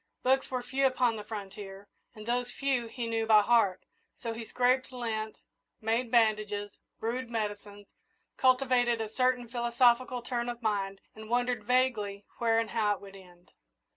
[0.23, 3.83] Books were few upon the frontier, and those few he knew by heart;
[4.19, 5.35] so he scraped lint,
[5.79, 7.85] made bandages, brewed medicines,
[8.35, 13.15] cultivated a certain philosophical turn of mind, and wondered vaguely where and how it would
[13.15, 13.51] end.